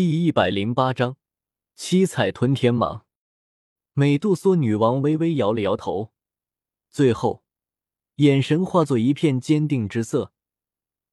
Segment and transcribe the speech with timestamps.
[0.00, 1.16] 第一百零八章
[1.74, 3.00] 七彩吞天蟒。
[3.94, 6.12] 美杜莎女王微微摇了摇头，
[6.88, 7.42] 最后
[8.14, 10.30] 眼神化作一片坚定之色，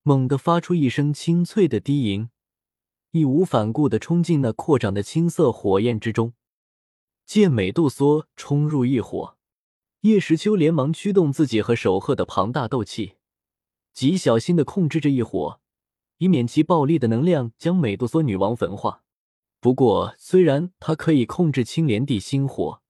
[0.03, 2.29] 猛地发出一声清脆的低吟，
[3.09, 6.33] 义无反顾的冲进那扩展的青色火焰之中。
[7.25, 9.35] 见美杜莎冲入异火，
[10.01, 13.15] 叶时秋连忙驱动自己和守鹤的庞大斗气，
[13.91, 15.59] 极小心的控制着异火。
[16.17, 19.03] 以免其暴力的能量将美杜莎女王焚化。
[19.59, 22.81] 不过，虽然他可以控制青莲地心火，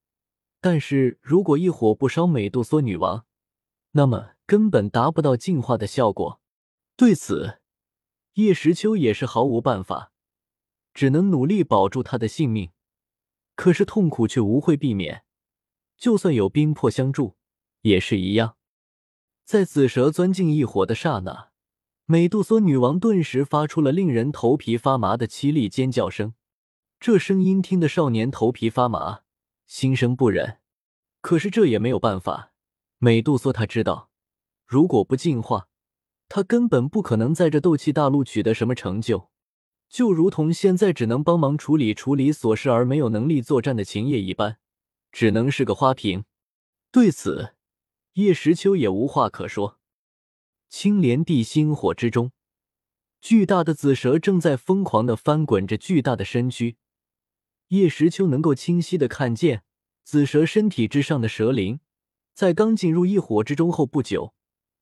[0.59, 3.25] 但是如果一火不烧美杜莎女王，
[3.91, 6.41] 那么根本达不到净化的效果。
[6.97, 7.61] 对此，
[8.33, 10.11] 叶时秋也是毫无办法，
[10.93, 12.71] 只能努力保住他的性命。
[13.55, 15.23] 可是痛苦却无会避免，
[15.95, 17.37] 就算有冰魄相助，
[17.81, 18.57] 也是一样。
[19.45, 21.51] 在紫蛇钻进异火的刹那。
[22.07, 26.35] 美杜莎女王顿时发出了令人头皮发麻的凄厉尖叫声，
[26.99, 29.21] 这声音听得少年头皮发麻，
[29.65, 30.59] 心生不忍。
[31.21, 32.51] 可是这也没有办法，
[32.99, 34.11] 美杜莎她知道，
[34.67, 35.67] 如果不进化，
[36.29, 39.31] 她根本不可能在这斗气大陆取得什么成就，
[39.89, 44.59] 就如同现在只能帮忙处理处理琐事而没有能力作战的秦叶一般，
[45.11, 46.25] 只能是个花瓶。
[46.91, 47.55] 对此，
[48.13, 49.79] 叶时秋也无话可说。
[50.69, 52.31] 青莲地心火之中，
[53.21, 56.77] 巨大的紫蛇正在疯狂的翻滚着巨大的身躯。
[57.69, 59.63] 叶时秋能够清晰的看见
[60.03, 61.79] 紫蛇身体之上的蛇鳞，
[62.33, 64.35] 在刚进入异火之中后不久，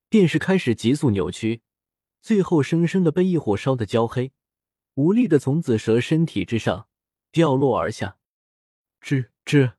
[0.10, 1.62] 便是开始急速扭曲，
[2.22, 4.34] 最后生生的被异火烧得焦黑，
[4.96, 6.88] 无力的从紫蛇身体之上
[7.32, 8.18] 掉落而下。
[9.02, 9.74] 吱吱，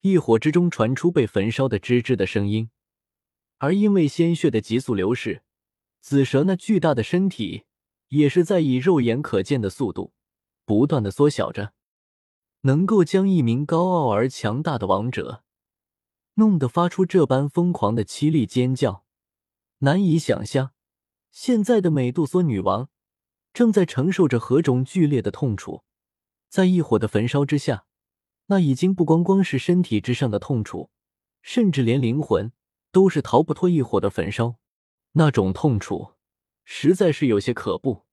[0.00, 2.70] 异火之中传出被焚烧的吱吱的声音。
[3.60, 5.42] 而因为鲜血的急速流逝，
[6.00, 7.64] 紫蛇那巨大的身体
[8.08, 10.14] 也是在以肉眼可见的速度
[10.64, 11.74] 不断的缩小着，
[12.62, 15.44] 能够将一名高傲而强大的王者
[16.34, 19.04] 弄得发出这般疯狂的凄厉尖叫，
[19.80, 20.72] 难以想象
[21.30, 22.88] 现在的美杜莎女王
[23.52, 25.84] 正在承受着何种剧烈的痛楚，
[26.48, 27.84] 在异火的焚烧之下，
[28.46, 30.88] 那已经不光光是身体之上的痛楚，
[31.42, 32.50] 甚至连灵魂。
[32.92, 34.56] 都是逃不脱一火的焚烧，
[35.12, 36.14] 那种痛楚
[36.64, 38.04] 实在是有些可怖。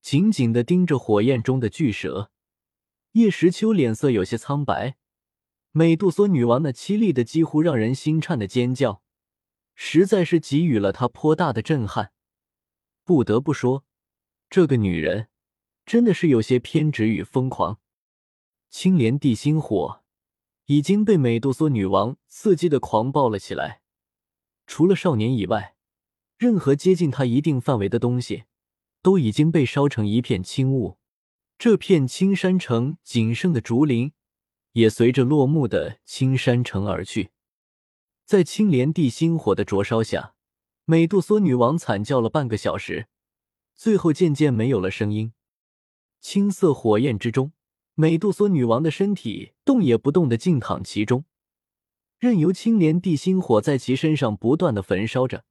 [0.00, 2.30] 紧紧的盯着火焰中的巨蛇，
[3.12, 4.96] 叶时秋脸色有些苍白。
[5.72, 9.02] 美杜莎女王那凄厉的几乎让人心颤的尖叫，
[9.74, 12.12] 实在是给予了他颇大的震撼。
[13.04, 13.84] 不得不说，
[14.48, 15.28] 这个女人
[15.84, 17.80] 真的是有些偏执与疯狂。
[18.70, 20.02] 青莲地心火
[20.66, 23.82] 已经被美杜莎女王刺激的狂暴了起来。
[24.66, 25.76] 除了少年以外，
[26.38, 28.44] 任何接近他一定范围的东西，
[29.00, 30.98] 都已经被烧成一片青雾。
[31.58, 34.12] 这片青山城仅剩的竹林，
[34.72, 37.30] 也随着落幕的青山城而去。
[38.26, 40.34] 在青莲地心火的灼烧下，
[40.84, 43.06] 美杜莎女王惨叫了半个小时，
[43.74, 45.32] 最后渐渐没有了声音。
[46.20, 47.52] 青色火焰之中，
[47.94, 51.24] 美杜莎女王的身体动也不动的静躺其中。
[52.18, 55.44] 任由青莲地心火在其身上不断的焚烧着，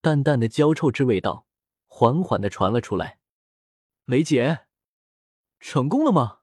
[0.00, 1.46] 淡淡的焦臭之味道
[1.86, 3.20] 缓缓的传了出来。
[4.06, 4.66] 雷姐，
[5.60, 6.40] 成功了吗？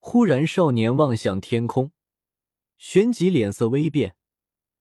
[0.00, 1.92] 忽然，少年望向天空，
[2.76, 4.16] 旋即脸色微变。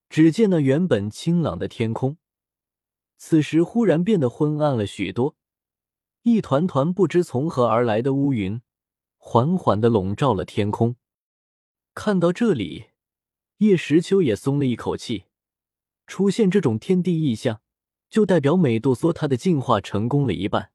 [0.09, 2.17] 只见那原本清朗的天空，
[3.17, 5.35] 此时忽然变得昏暗了许多，
[6.23, 8.61] 一团团不知从何而来的乌云
[9.17, 10.97] 缓缓的笼罩了天空。
[11.93, 12.87] 看到这里。
[13.57, 15.25] 叶时秋也松了一口气，
[16.05, 17.61] 出现这种天地异象，
[18.09, 20.71] 就代表美杜莎她的进化成功了一半。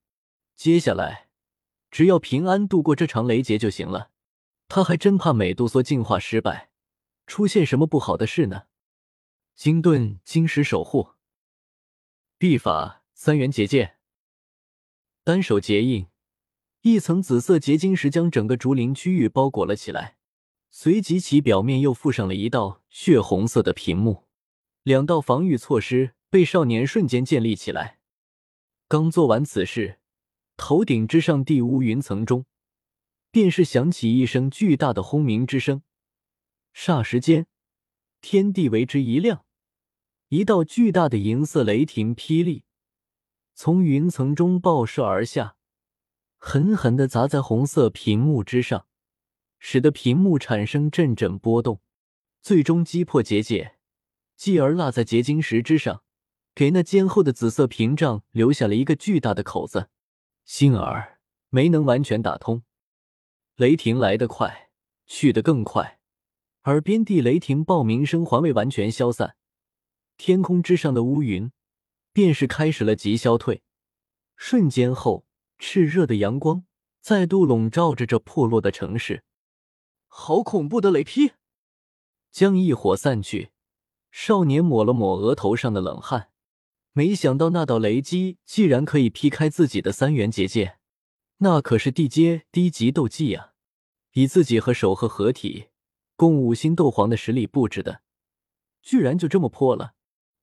[0.56, 1.28] 接下来，
[1.91, 4.10] 只要平安度过这场雷劫就行了。
[4.69, 6.70] 他还真怕美杜莎进化失败，
[7.26, 8.65] 出现什么不好的事呢？
[9.54, 11.10] 金盾晶石守护，
[12.38, 13.97] 秘法三元结界，
[15.22, 16.06] 单手结印，
[16.81, 20.17] 一层紫色结晶石将整个竹林区域包裹了起来。
[20.74, 24.24] 随即，其表面又附上了一道血红色的屏幕，
[24.82, 27.98] 两道防御措施被少年瞬间建立起来。
[28.88, 30.00] 刚做完此事，
[30.56, 32.46] 头顶之上地乌云层中，
[33.30, 35.82] 便是响起一声巨大的轰鸣之声。
[36.74, 37.46] 霎时间，
[38.22, 39.44] 天地为之一亮，
[40.28, 42.64] 一道巨大的银色雷霆霹雳
[43.54, 45.56] 从云层中爆射而下，
[46.38, 48.86] 狠狠的砸在红色屏幕之上。
[49.64, 51.81] 使得屏幕产生阵阵波动，
[52.41, 53.76] 最终击破结界，
[54.37, 56.03] 继而落在结晶石之上，
[56.53, 59.88] 给那坚厚的紫色屏障留下了一个巨大的口子。
[60.44, 62.64] 幸而没能完全打通。
[63.55, 64.70] 雷霆来得快，
[65.06, 66.00] 去得更快，
[66.62, 69.37] 而边地雷霆爆鸣声还未完全消散，
[70.17, 71.53] 天空之上的乌云
[72.12, 73.62] 便是开始了急消退。
[74.37, 75.25] 瞬间后，
[75.61, 76.65] 炽热的阳光
[77.00, 79.23] 再度笼罩着这破落的城市。
[80.14, 81.32] 好恐怖的雷劈！
[82.31, 83.50] 将异火散去，
[84.11, 86.29] 少年抹了抹额头上的冷汗，
[86.93, 90.76] 没想到那道雷击竟然可以劈开自己的三元结界。
[91.38, 93.55] 那可是地阶低级斗技啊！
[94.12, 95.69] 以自己和守鹤合体，
[96.15, 98.03] 共五星斗皇的实力布置的，
[98.82, 99.94] 居然就这么破了。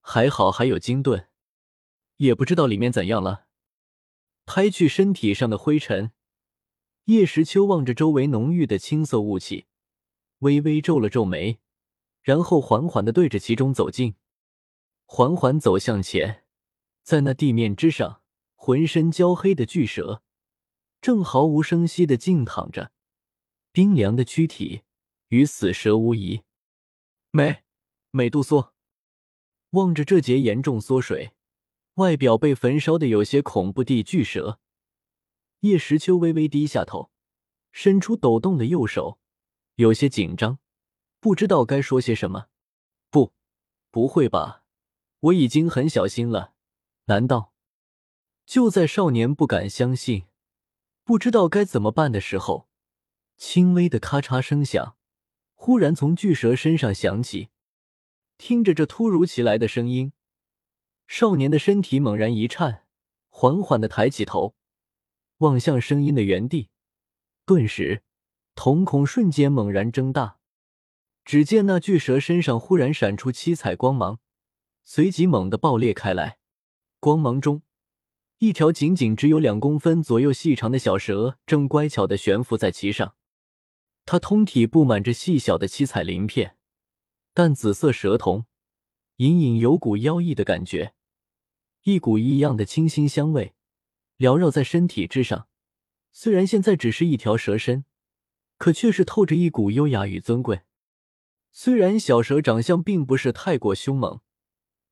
[0.01, 1.27] 还好还有金盾，
[2.18, 3.45] 也不知道里面怎样了。
[4.48, 6.12] 拍去身体上的灰尘，
[7.09, 9.65] 叶时秋望着周围浓郁的青色雾气，
[10.39, 11.57] 微微皱了皱眉，
[12.21, 14.13] 然后缓缓的对着其中走近，
[15.07, 16.44] 缓缓走向前，
[17.01, 18.21] 在那地面之上，
[18.53, 20.21] 浑身焦黑的巨蛇。
[21.01, 22.91] 正毫无声息的静躺着，
[23.71, 24.83] 冰凉的躯体
[25.29, 26.44] 与死蛇无疑。
[27.31, 27.63] 美，
[28.12, 28.71] 美杜莎
[29.71, 31.31] 望着这节严重缩水、
[31.95, 34.59] 外表被焚烧的有些恐怖地巨蛇，
[35.61, 37.11] 叶时秋微微低下头，
[37.71, 39.19] 伸出抖动的右手，
[39.75, 40.59] 有些紧张，
[41.19, 42.47] 不知道该说些什么。
[43.09, 43.33] 不，
[43.91, 44.63] 不会吧？
[45.19, 46.53] 我已经很小心了，
[47.06, 47.53] 难道？
[48.45, 50.25] 就在少年不敢相信。
[51.03, 52.69] 不知道该怎么办的时候，
[53.35, 54.95] 轻微的咔嚓声响
[55.55, 57.50] 忽然从巨蛇身上响起。
[58.38, 60.13] 听着这突如其来的声音，
[61.07, 62.85] 少年的身体猛然一颤，
[63.27, 64.55] 缓缓的抬起头，
[65.39, 66.69] 望向声音的原地。
[67.45, 68.03] 顿时，
[68.56, 70.38] 瞳孔瞬间猛然睁大。
[71.25, 74.19] 只见那巨蛇身上忽然闪出七彩光芒，
[74.83, 76.39] 随即猛地爆裂开来，
[77.00, 77.62] 光芒中。
[78.39, 83.15] 一条仅仅只有两公分左右细长的小蛇正乖巧的悬浮在其上，
[84.06, 86.56] 它通体布满着细小的七彩鳞片，
[87.33, 88.45] 淡紫色蛇瞳，
[89.18, 90.94] 隐隐有股妖异的感觉，
[91.83, 93.53] 一股异样的清新香味
[94.19, 95.48] 缭绕在身体之上。
[96.12, 97.86] 虽然现在只是一条蛇身，
[98.57, 100.62] 可却是透着一股优雅与尊贵。
[101.51, 104.21] 虽然小蛇长相并不是太过凶猛，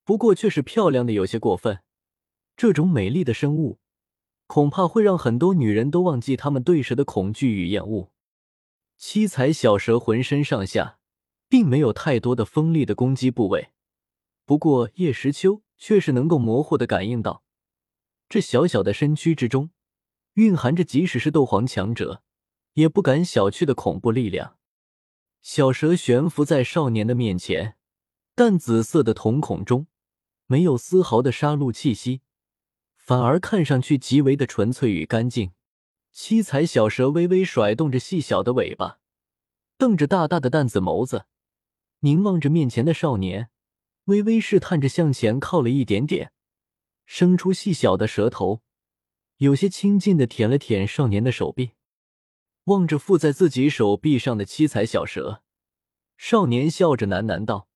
[0.04, 1.80] 不过却是漂亮的有些过分。
[2.56, 3.78] 这种美丽的生物，
[4.46, 8.10] 恐怕会让很多女人都忘记她们对蛇的恐惧与厌恶。
[8.96, 10.98] 七彩小蛇浑身上下
[11.48, 13.70] 并没有太多的锋利的攻击部位，
[14.44, 17.44] 不过叶时秋却是能够模糊的感应到，
[18.28, 19.70] 这小小的身躯之中
[20.34, 22.22] 蕴含着即使是斗皇强者
[22.74, 24.56] 也不敢小觑的恐怖力量。
[25.40, 27.76] 小蛇悬浮在少年的面前，
[28.34, 29.86] 淡紫色的瞳孔中
[30.46, 32.20] 没有丝毫的杀戮气息。
[32.96, 35.52] 反而看上去极为的纯粹与干净。
[36.12, 38.98] 七彩小蛇微微甩动着细小的尾巴，
[39.78, 41.24] 瞪着大大的淡紫眸子，
[42.00, 43.48] 凝望着面前的少年，
[44.04, 46.32] 微微试探着向前靠了一点点，
[47.10, 48.62] 伸出细小的舌头，
[49.38, 51.70] 有些亲近的舔了舔少年的手臂。
[52.64, 55.42] 望着附在自己手臂上的七彩小蛇，
[56.18, 57.66] 少年笑着喃喃道：“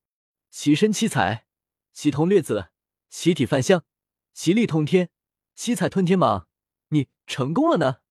[0.51, 1.47] 其身七彩，
[1.91, 2.69] 其瞳略紫，
[3.09, 3.83] 其体泛香，
[4.33, 5.09] 其力通天。”
[5.55, 6.45] 七彩吞天蟒，
[6.89, 8.02] 你成功了呢。